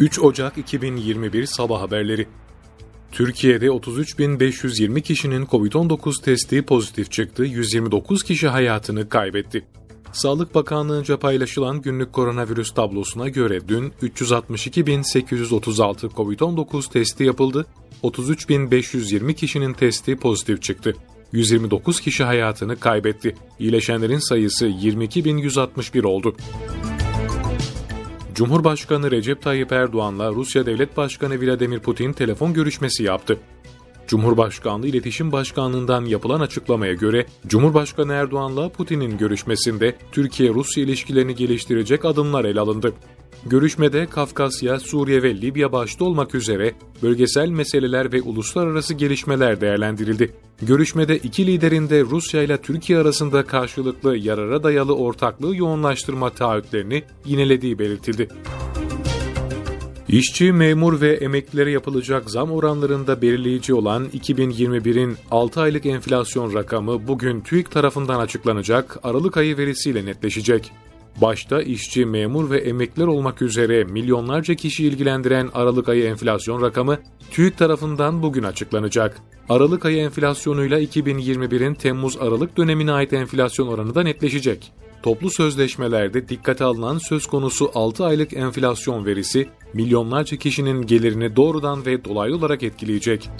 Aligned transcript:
3 0.00 0.18
Ocak 0.18 0.58
2021 0.58 1.46
Sabah 1.46 1.80
Haberleri 1.80 2.26
Türkiye'de 3.12 3.66
33.520 3.66 5.02
kişinin 5.02 5.46
COVID-19 5.46 6.24
testi 6.24 6.62
pozitif 6.62 7.10
çıktı, 7.10 7.44
129 7.44 8.22
kişi 8.22 8.48
hayatını 8.48 9.08
kaybetti. 9.08 9.64
Sağlık 10.12 10.54
Bakanlığı'nca 10.54 11.18
paylaşılan 11.18 11.82
günlük 11.82 12.12
koronavirüs 12.12 12.74
tablosuna 12.74 13.28
göre 13.28 13.68
dün 13.68 13.92
362.836 14.02 16.08
COVID-19 16.08 16.92
testi 16.92 17.24
yapıldı, 17.24 17.66
33.520 18.02 19.34
kişinin 19.34 19.72
testi 19.72 20.16
pozitif 20.16 20.62
çıktı. 20.62 20.94
129 21.32 22.00
kişi 22.00 22.24
hayatını 22.24 22.80
kaybetti. 22.80 23.34
İyileşenlerin 23.58 24.28
sayısı 24.28 24.66
22.161 24.66 26.06
oldu. 26.06 26.36
Cumhurbaşkanı 28.34 29.10
Recep 29.10 29.42
Tayyip 29.42 29.72
Erdoğan'la 29.72 30.30
Rusya 30.32 30.66
Devlet 30.66 30.96
Başkanı 30.96 31.40
Vladimir 31.40 31.78
Putin 31.78 32.12
telefon 32.12 32.54
görüşmesi 32.54 33.02
yaptı. 33.02 33.38
Cumhurbaşkanlığı 34.06 34.86
İletişim 34.86 35.32
Başkanlığından 35.32 36.04
yapılan 36.04 36.40
açıklamaya 36.40 36.92
göre 36.92 37.26
Cumhurbaşkanı 37.46 38.12
Erdoğan'la 38.12 38.68
Putin'in 38.68 39.18
görüşmesinde 39.18 39.96
Türkiye-Rusya 40.12 40.84
ilişkilerini 40.84 41.34
geliştirecek 41.34 42.04
adımlar 42.04 42.44
ele 42.44 42.60
alındı. 42.60 42.92
Görüşmede 43.46 44.06
Kafkasya, 44.06 44.80
Suriye 44.80 45.22
ve 45.22 45.40
Libya 45.40 45.72
başta 45.72 46.04
olmak 46.04 46.34
üzere 46.34 46.74
bölgesel 47.02 47.48
meseleler 47.48 48.12
ve 48.12 48.22
uluslararası 48.22 48.94
gelişmeler 48.94 49.60
değerlendirildi. 49.60 50.34
Görüşmede 50.62 51.16
iki 51.16 51.46
liderin 51.46 51.90
de 51.90 52.00
Rusya 52.00 52.42
ile 52.42 52.56
Türkiye 52.56 52.98
arasında 52.98 53.46
karşılıklı 53.46 54.16
yarara 54.16 54.62
dayalı 54.62 54.96
ortaklığı 54.96 55.56
yoğunlaştırma 55.56 56.30
taahhütlerini 56.30 57.02
yinelediği 57.24 57.78
belirtildi. 57.78 58.28
İşçi, 60.08 60.52
memur 60.52 61.00
ve 61.00 61.12
emeklilere 61.12 61.70
yapılacak 61.70 62.30
zam 62.30 62.50
oranlarında 62.50 63.22
belirleyici 63.22 63.74
olan 63.74 64.06
2021'in 64.06 65.16
6 65.30 65.60
aylık 65.60 65.86
enflasyon 65.86 66.54
rakamı 66.54 67.08
bugün 67.08 67.40
TÜİK 67.40 67.70
tarafından 67.70 68.20
açıklanacak 68.20 68.98
Aralık 69.02 69.36
ayı 69.36 69.56
verisiyle 69.56 70.04
netleşecek. 70.04 70.72
Başta 71.20 71.62
işçi, 71.62 72.06
memur 72.06 72.50
ve 72.50 72.58
emekliler 72.58 73.06
olmak 73.06 73.42
üzere 73.42 73.84
milyonlarca 73.84 74.54
kişi 74.54 74.86
ilgilendiren 74.86 75.50
Aralık 75.54 75.88
ayı 75.88 76.04
enflasyon 76.04 76.62
rakamı 76.62 76.98
TÜİK 77.30 77.58
tarafından 77.58 78.22
bugün 78.22 78.42
açıklanacak. 78.42 79.16
Aralık 79.48 79.86
ayı 79.86 79.98
enflasyonuyla 79.98 80.80
2021'in 80.80 81.74
Temmuz-Aralık 81.74 82.56
dönemine 82.56 82.92
ait 82.92 83.12
enflasyon 83.12 83.68
oranı 83.68 83.94
da 83.94 84.02
netleşecek. 84.02 84.72
Toplu 85.02 85.30
sözleşmelerde 85.30 86.28
dikkate 86.28 86.64
alınan 86.64 86.98
söz 86.98 87.26
konusu 87.26 87.70
6 87.74 88.04
aylık 88.04 88.32
enflasyon 88.32 89.06
verisi 89.06 89.48
milyonlarca 89.74 90.36
kişinin 90.36 90.82
gelirini 90.82 91.36
doğrudan 91.36 91.86
ve 91.86 92.04
dolaylı 92.04 92.36
olarak 92.36 92.62
etkileyecek. 92.62 93.30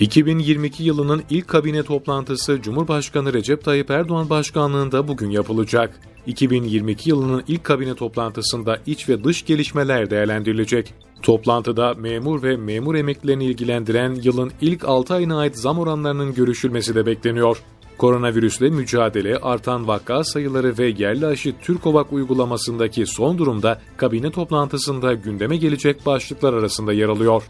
2022 0.00 0.82
yılının 0.82 1.22
ilk 1.30 1.48
kabine 1.48 1.82
toplantısı 1.82 2.62
Cumhurbaşkanı 2.62 3.32
Recep 3.32 3.64
Tayyip 3.64 3.90
Erdoğan 3.90 4.30
başkanlığında 4.30 5.08
bugün 5.08 5.30
yapılacak. 5.30 6.00
2022 6.26 7.10
yılının 7.10 7.44
ilk 7.48 7.64
kabine 7.64 7.94
toplantısında 7.94 8.78
iç 8.86 9.08
ve 9.08 9.24
dış 9.24 9.44
gelişmeler 9.44 10.10
değerlendirilecek. 10.10 10.94
Toplantıda 11.22 11.94
memur 11.94 12.42
ve 12.42 12.56
memur 12.56 12.94
emeklilerini 12.94 13.44
ilgilendiren 13.44 14.14
yılın 14.14 14.52
ilk 14.60 14.84
6 14.84 15.14
ayına 15.14 15.38
ait 15.38 15.58
zam 15.58 15.78
oranlarının 15.78 16.34
görüşülmesi 16.34 16.94
de 16.94 17.06
bekleniyor. 17.06 17.62
Koronavirüsle 17.98 18.70
mücadele, 18.70 19.36
artan 19.36 19.88
vaka 19.88 20.24
sayıları 20.24 20.78
ve 20.78 20.86
yerli 20.86 21.26
aşı 21.26 21.54
Türkovak 21.62 22.12
uygulamasındaki 22.12 23.06
son 23.06 23.38
durumda 23.38 23.80
kabine 23.96 24.30
toplantısında 24.30 25.14
gündeme 25.14 25.56
gelecek 25.56 26.06
başlıklar 26.06 26.54
arasında 26.54 26.92
yer 26.92 27.08
alıyor. 27.08 27.42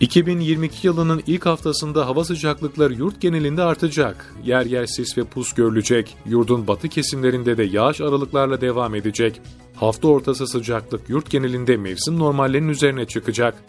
2022 0.00 0.86
yılının 0.86 1.22
ilk 1.26 1.46
haftasında 1.46 2.06
hava 2.06 2.24
sıcaklıkları 2.24 2.94
yurt 2.94 3.20
genelinde 3.20 3.62
artacak. 3.62 4.34
Yer 4.44 4.66
yer 4.66 4.86
sis 4.86 5.18
ve 5.18 5.24
pus 5.24 5.52
görülecek. 5.52 6.16
Yurdun 6.26 6.66
batı 6.66 6.88
kesimlerinde 6.88 7.56
de 7.56 7.62
yağış 7.62 8.00
aralıklarla 8.00 8.60
devam 8.60 8.94
edecek. 8.94 9.40
Hafta 9.74 10.08
ortası 10.08 10.46
sıcaklık 10.46 11.08
yurt 11.08 11.30
genelinde 11.30 11.76
mevsim 11.76 12.18
normallerinin 12.18 12.68
üzerine 12.68 13.04
çıkacak. 13.04 13.64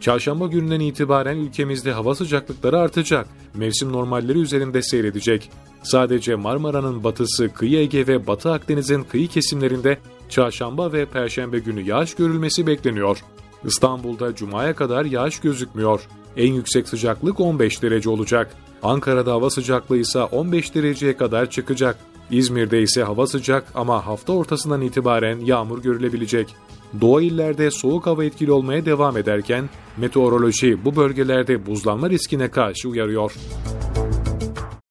Çarşamba 0.00 0.46
gününden 0.46 0.80
itibaren 0.80 1.36
ülkemizde 1.36 1.92
hava 1.92 2.14
sıcaklıkları 2.14 2.78
artacak. 2.78 3.28
Mevsim 3.54 3.92
normalleri 3.92 4.38
üzerinde 4.38 4.82
seyredecek. 4.82 5.50
Sadece 5.82 6.34
Marmara'nın 6.34 7.04
batısı, 7.04 7.48
kıyı 7.48 7.78
Ege 7.78 8.06
ve 8.06 8.26
Batı 8.26 8.52
Akdeniz'in 8.52 9.02
kıyı 9.02 9.28
kesimlerinde 9.28 9.98
çarşamba 10.28 10.92
ve 10.92 11.06
perşembe 11.06 11.58
günü 11.58 11.80
yağış 11.80 12.14
görülmesi 12.14 12.66
bekleniyor. 12.66 13.18
İstanbul'da 13.64 14.34
Cuma'ya 14.34 14.74
kadar 14.74 15.04
yağış 15.04 15.40
gözükmüyor. 15.40 16.00
En 16.36 16.52
yüksek 16.52 16.88
sıcaklık 16.88 17.40
15 17.40 17.82
derece 17.82 18.10
olacak. 18.10 18.54
Ankara'da 18.82 19.32
hava 19.32 19.50
sıcaklığı 19.50 19.96
ise 19.96 20.22
15 20.22 20.74
dereceye 20.74 21.16
kadar 21.16 21.50
çıkacak. 21.50 21.98
İzmir'de 22.30 22.82
ise 22.82 23.02
hava 23.02 23.26
sıcak 23.26 23.66
ama 23.74 24.06
hafta 24.06 24.32
ortasından 24.32 24.80
itibaren 24.80 25.38
yağmur 25.38 25.82
görülebilecek. 25.82 26.54
Doğu 27.00 27.20
illerde 27.20 27.70
soğuk 27.70 28.06
hava 28.06 28.24
etkili 28.24 28.52
olmaya 28.52 28.84
devam 28.84 29.16
ederken 29.16 29.68
meteoroloji 29.96 30.84
bu 30.84 30.96
bölgelerde 30.96 31.66
buzlanma 31.66 32.10
riskine 32.10 32.50
karşı 32.50 32.88
uyarıyor. 32.88 33.32